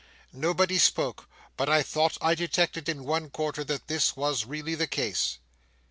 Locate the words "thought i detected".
1.83-2.89